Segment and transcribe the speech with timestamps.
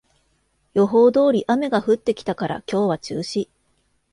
[0.73, 3.49] 予報通り雨が降ってきたから今日は中止